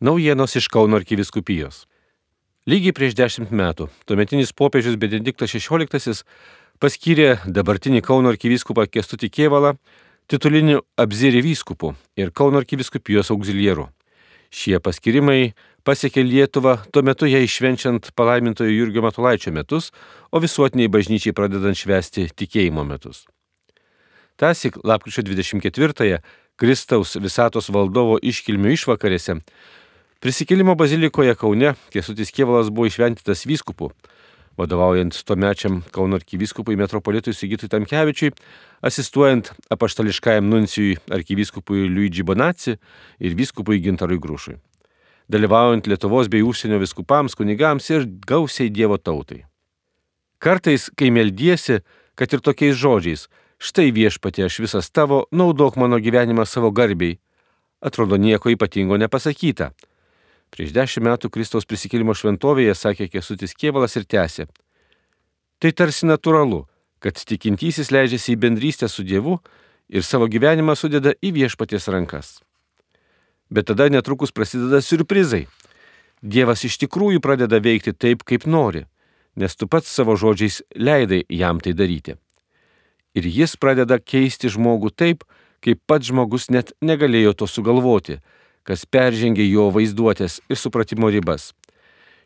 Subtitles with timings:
[0.00, 1.82] Naujienos iš Kauno arkiviskupijos.
[2.64, 6.14] Lygiai prieš dešimt metų tuometinis popiežius Benediktas XVI
[6.80, 9.74] paskyrė dabartinį Kauno arkiviskupą Kestutį Kievalą
[10.32, 13.90] tituliniu apzirį vyskupu ir Kauno arkiviskupijos auxilieru.
[14.48, 15.52] Šie paskirimai
[15.84, 19.90] pasiekė Lietuvą tuo metu jai švenčiant palaimintojo Jurgio Matulaičio metus,
[20.32, 23.26] o visuotiniai bažnyčiai pradedant švesti tikėjimo metus.
[24.40, 26.22] Tasik lapkričio 24-ąją
[26.56, 29.36] Kristaus visatos valdovo iškilmių išvakarėse
[30.20, 33.86] Prisikėlimo bazilikoje Kaune Kesutis Kievalas buvo išventytas vyskupu,
[34.60, 38.34] vadovaujant tuomečiam Kauno arkivyskupui metropolitui Sigitui Tamkevičiui,
[38.84, 44.58] asistuojant apaštališkajam nuncijui arkivyskupui Luigi Bonaci ir vyskupui Gintarui Grušui,
[45.32, 49.46] dalyvaujant Lietuvos bei užsienio viskupams, kunigams ir gausiai Dievo tautai.
[50.36, 51.80] Kartais, kai meldiesi,
[52.12, 57.16] kad ir tokiais žodžiais, štai viešpatie aš visas tavo, naudok mano gyvenimą savo garbiai,
[57.80, 59.72] atrodo nieko ypatingo nepasakyta
[60.50, 64.48] Prieš dešimt metų Kristaus prisikėlimo šventovėje sakė Kesutis Kievalas ir tęsė.
[65.62, 66.64] Tai tarsi natūralu,
[66.98, 69.38] kad tikintysis leidžiasi į bendrystę su Dievu
[69.88, 72.40] ir savo gyvenimą sudeda į viešpaties rankas.
[73.50, 75.46] Bet tada netrukus prasideda surprizai.
[76.20, 78.84] Dievas iš tikrųjų pradeda veikti taip, kaip nori,
[79.36, 82.18] nes tu pats savo žodžiais leidai jam tai daryti.
[83.14, 85.24] Ir jis pradeda keisti žmogų taip,
[85.64, 88.18] kaip pats žmogus net negalėjo to sugalvoti
[88.66, 91.50] kas peržengė jo vaizduotės ir supratimo ribas.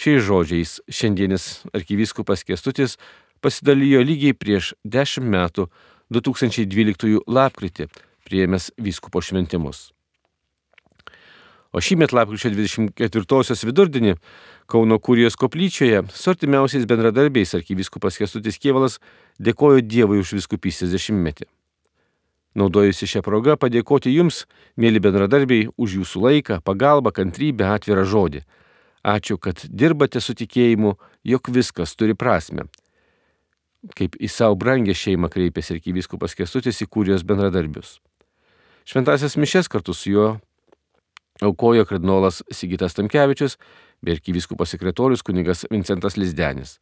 [0.00, 2.96] Šiais žodžiais šiandienis arkivyskupas Kestutis
[3.44, 5.68] pasidalijo lygiai prieš dešimt metų
[6.12, 7.88] 2012 lapkritį
[8.26, 9.90] prieėmęs vyskupo šventimus.
[11.70, 14.16] O šįmet lapkričio 24-osios vidurdienį
[14.70, 18.98] Kauno Kurijos koplyčioje su artimiausiais bendradarbiais arkivyskupas Kestutis Kievalas
[19.38, 21.46] dėkojo Dievui už viskupystės dešimtmetį.
[22.58, 28.42] Naudojusi šią progą padėkoti Jums, mėly bendradarbiai, už Jūsų laiką, pagalbą, kantrybę, atvirą žodį.
[29.06, 32.66] Ačiū, kad dirbate su tikėjimu, jog viskas turi prasme.
[33.96, 38.00] Kaip į savo brangę šeimą kreipėsi ir kyviskupas Kestutis į kūrijos bendradarbius.
[38.84, 40.26] Šventasias mišes kartu su juo
[41.40, 43.56] aukojo kardinolas Sigitas Tamkevičius
[44.04, 46.78] bei kyviskupas sekretorius kunigas Vincentas Lizdenis.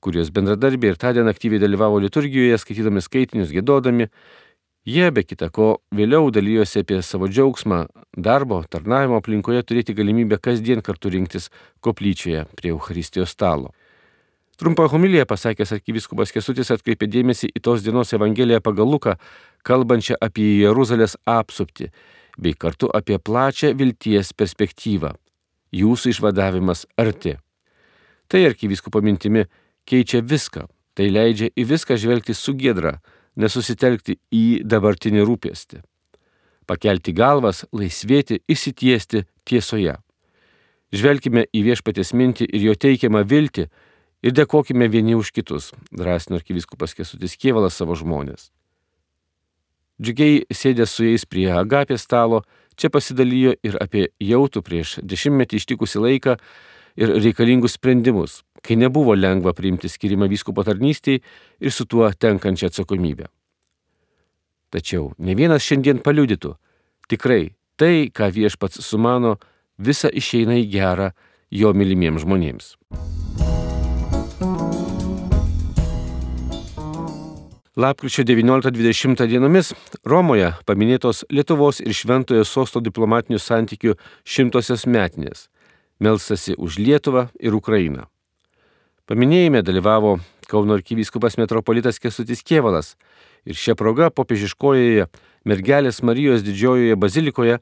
[0.00, 4.08] Kurijos bendradarbiai ir tądien aktyviai dalyvavo liturgijoje, skaitydami skaitinius, gėdodami
[4.88, 7.82] Jie be kita ko vėliau dalyjosi apie savo džiaugsmą
[8.16, 11.50] darbo, tarnavimo aplinkoje turėti galimybę kasdien kartu rinktis
[11.84, 13.74] koplyčioje prie Euharistijos stalo.
[14.56, 19.18] Trumpą homiliją pasakęs arkivyskupas Kesutis atkreipė dėmesį į tos dienos Evangeliją pagal Luką,
[19.64, 21.90] kalbančią apie Jeruzalės apsupti,
[22.40, 25.12] bei kartu apie plačią vilties perspektyvą.
[25.76, 27.36] Jūsų išvadavimas arti.
[28.28, 29.44] Tai arkivyskupo mintimi
[29.84, 32.98] keičia viską, tai leidžia į viską žvelgti su gėdra,
[33.36, 35.82] nesusitelkti į dabartinį rūpestį.
[36.66, 39.96] Pakelti galvas, laisvėti, įsitiesti tiesoje.
[40.94, 43.68] Žvelkime į viešpatės mintį ir jo teikiamą viltį
[44.22, 48.50] ir dėkojime vieni už kitus, drąsino arkiviskupas Kesutis Kievalas savo žmonės.
[50.00, 52.42] Džiugiai sėdęs su jais prie agapės stalo,
[52.74, 56.38] čia pasidalijo ir apie jautų prieš dešimtmetį ištikusi laiką
[56.96, 61.22] ir reikalingus sprendimus, kai nebuvo lengva priimti skirimą vyskupo tarnystėje
[61.60, 63.28] ir su tuo tenkančią atsakomybę.
[64.70, 66.54] Tačiau ne vienas šiandien paliudytų,
[67.10, 69.38] tikrai tai, ką viešpats sumano,
[69.78, 71.10] visa išeina į gerą
[71.50, 72.74] jo mylimiems žmonėms.
[77.80, 79.70] Lapkričio 19-20 dienomis
[80.04, 83.94] Romoje paminėtos Lietuvos ir Šventojo sosto diplomatinių santykių
[84.26, 85.46] šimtosios metinės.
[86.00, 88.10] Melstasi už Lietuvą ir Ukrainą.
[89.10, 92.92] Paminėjime dalyvavo Kauno arkivyskupas metropolitas Kesutis Kievalas
[93.42, 95.08] ir šią progą popiežiškojoje
[95.50, 97.56] mergelės Marijos didžiojoje bazilikoje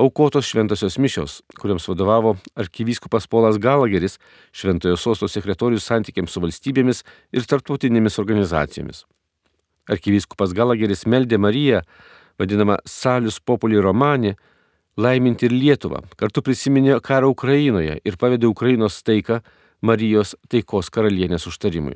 [0.00, 4.16] aukotos šventosios mišios, kuriams vadovavo arkivyskupas Polas Galageris,
[4.56, 7.02] šventojo sosto sekretorius santykiams su valstybėmis
[7.36, 9.04] ir tarptautinėmis organizacijomis.
[9.92, 11.82] Arkivyskupas Galageris meldė Mariją,
[12.40, 14.32] vadinamą Salius Populi Romanį,
[14.96, 19.42] laiminti ir Lietuvą, kartu prisiminė karą Ukrainoje ir pavedė Ukrainos taiką
[19.86, 21.94] Marijos taikos karalienės užtarimui.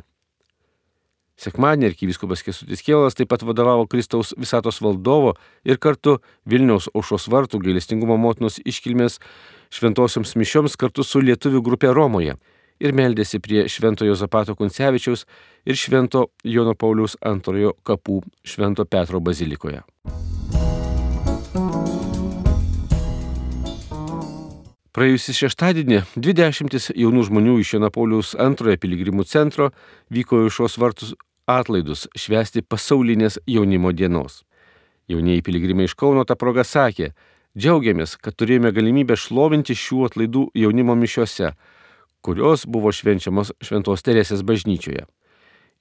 [1.41, 5.33] Sekmadienį arkivyskupas Kesutis Kielas taip pat vadovavo Kristaus visatos valdovo
[5.65, 9.17] ir kartu Vilniaus aušos vartų gailestingumo motinos iškilmės
[9.73, 12.37] šventosioms mišioms kartu su lietuvių grupė Romoje
[12.81, 15.25] ir meldėsi prie Šventojo Zapato Kuncevičiaus
[15.65, 19.81] ir Švento Jono Pauliaus antrojo kapų Švento Petro bazilikoje.
[24.91, 29.69] Praėjusį šeštadienį 20 jaunų žmonių iš Jonapoliaus antrojo piligrimų centro
[30.11, 31.13] vyko iš šios vartus
[31.47, 34.43] atlaidus švesti pasaulinės jaunimo dienos.
[35.11, 37.13] Jaunieji piligrimai iš Kauno tą progą sakė,
[37.59, 41.53] Džiaugiamės, kad turėjome galimybę šlovinti šių atlaidų jaunimo mišiuose,
[42.23, 45.07] kurios buvo švenčiamos Šventos Teresės bažnyčioje.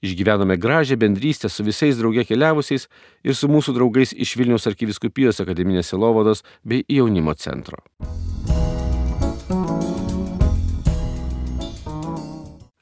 [0.02, 2.88] Išgyvenome gražią bendrystę su visais drauge keliavusiais
[3.22, 7.84] ir su mūsų draugais iš Vilniaus arkiviskupijos akademinės Silovados bei jaunimo centro.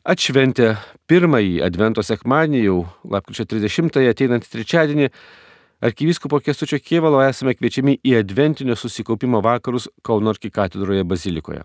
[0.08, 0.70] Atšventę
[1.04, 2.76] pirmąjį Advento sekmadienį, jau
[3.12, 5.08] lapkričio 30-ąją ateinantį trečiadienį,
[5.84, 11.60] arkivyskupo Kestučio Kievalo esame kviečiami į Adventinio susikaupimo vakarus Kauno arkikatedroje bazilikoje.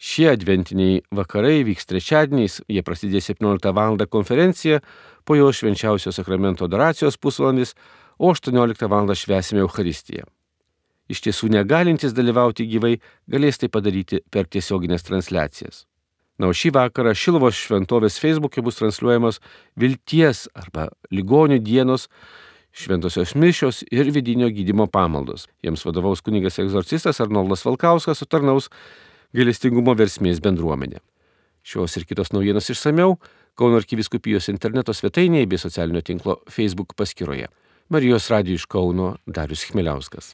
[0.00, 4.00] Šie adventiniai vakarai vyks trečiadieniais, jie prasidės 17 val.
[4.08, 4.80] konferencija,
[5.24, 7.76] po jo švenčiausio sakramento adoracijos pusvalandis,
[8.16, 9.14] o 18 val.
[9.14, 10.24] švesime Euharistiją.
[11.12, 15.84] Iš tiesų negalintys dalyvauti gyvai galės tai padaryti per tiesioginės transliacijas.
[16.38, 19.38] Na, o šį vakarą Šilvos šventovės Facebook'e bus transliuojamos
[19.78, 22.08] vilties arba ligonių dienos,
[22.74, 25.46] šventosios mišios ir vidinio gydimo pamaldos.
[25.62, 28.66] Jiems vadovaus kunigas egzorcistas Arnoldas Valkauskas, sutarnaus
[29.34, 30.98] gailestingumo versmės bendruomenė.
[31.64, 33.16] Šios ir kitos naujienos išsameu
[33.54, 37.46] Kauno arkiviskupijos interneto svetainėje bei socialinio tinklo Facebook paskyroje.
[37.94, 40.32] Marijos radijų iš Kauno Darius Chmeliauskas.